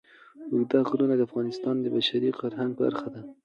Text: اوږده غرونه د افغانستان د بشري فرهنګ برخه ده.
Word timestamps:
اوږده 0.51 0.79
غرونه 0.87 1.13
د 1.17 1.21
افغانستان 1.27 1.75
د 1.81 1.85
بشري 1.95 2.29
فرهنګ 2.39 2.71
برخه 2.81 3.07
ده. 3.13 3.21